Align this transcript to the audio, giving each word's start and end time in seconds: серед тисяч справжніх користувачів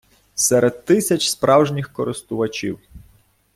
серед 0.35 0.85
тисяч 0.85 1.29
справжніх 1.29 1.93
користувачів 1.93 2.79